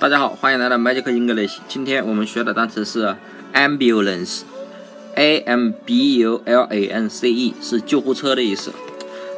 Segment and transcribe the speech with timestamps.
[0.00, 1.58] 大家好，欢迎来到 Magic English。
[1.66, 3.16] 今天我们学的单词是
[3.52, 8.70] ambulance，a m b u l a n c e 是救护车的意思。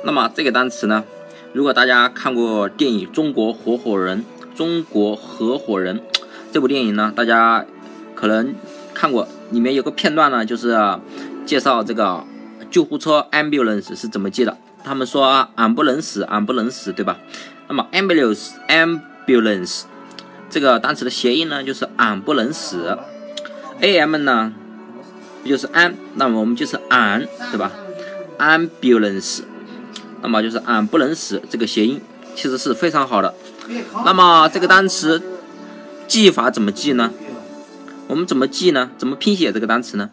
[0.04, 1.02] 那么这个单词呢，
[1.54, 4.22] 如果大家看过电影《中国合伙人》，
[4.54, 6.02] 中国合伙人
[6.52, 7.64] 这部电影呢，大家
[8.14, 8.54] 可能
[8.92, 10.78] 看过，里面有个片段呢，就是
[11.46, 12.22] 介绍这个
[12.70, 14.58] 救护车 ambulance 是怎么记的。
[14.84, 17.16] 他们说俺不能死，俺不能死，对吧？
[17.66, 19.84] 那么 ambulance，ambulance。
[20.50, 22.98] 这个单词的谐音呢，就是俺不能死
[23.80, 24.52] ，a m 呢，
[25.42, 27.70] 不就是 an，那么我们就是俺，对吧
[28.38, 29.42] ？ambulance，
[30.22, 32.00] 那么就是俺不能死，这个谐音
[32.34, 33.32] 其实是非常好的。
[34.04, 35.22] 那么这个单词
[36.08, 37.12] 记法怎么记呢？
[38.08, 38.90] 我们怎么记呢？
[38.98, 40.10] 怎么拼写这个单词呢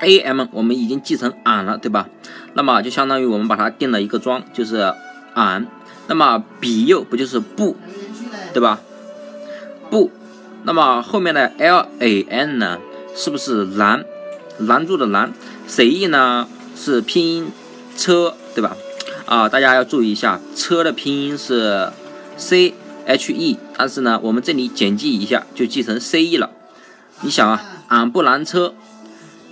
[0.00, 2.08] ？a m 我们已经记成俺了，对吧？
[2.52, 4.92] 那么就相当于我们把它定了一个桩，就是
[5.32, 5.66] 俺。
[6.08, 7.76] 那么比又不就是不，
[8.52, 8.80] 对吧？
[9.90, 10.10] 不，
[10.62, 12.78] 那么后面的 L A N 呢？
[13.14, 14.04] 是不是拦？
[14.58, 15.32] 拦住的拦。
[15.66, 16.46] C E 呢？
[16.76, 17.50] 是拼音
[17.96, 18.76] 车，对吧？
[19.26, 21.90] 啊，大家要注意一下，车的拼音是
[22.36, 22.74] C
[23.04, 26.50] H E，但是呢，我们这里简记一下，就记成 C E 了。
[27.22, 28.74] 你想啊，俺不拦车。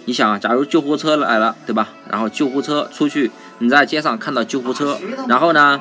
[0.06, 1.89] 你想啊，假如救护车来了，对吧？
[2.08, 5.80] 然后救护车出去，你在街上看到救护车，然后呢？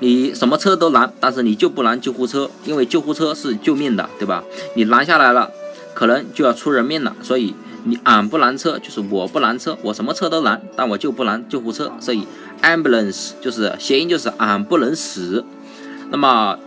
[0.00, 4.44] 你什么车都拦，但是你就不拦救护车，因为救护车是救命的，对吧？
[4.74, 5.50] 你拦下来了，
[5.94, 7.14] 可能就要出人命了。
[7.22, 11.92] 所以你俺不拦车，就是我不拦车，我什么车都拦，但我就不拦救护车。
[12.00, 12.26] 所以
[12.62, 15.44] ambulance 就是谐音，就是俺不能死。
[16.10, 16.58] 那么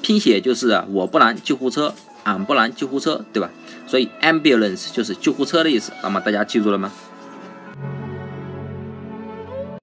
[0.00, 1.94] 拼写就是我不拦救护车，
[2.24, 3.50] 俺不拦救护车，对吧？
[3.86, 5.92] 所以 ambulance 就是救护车的意思。
[6.02, 6.90] 那么大家记住了吗？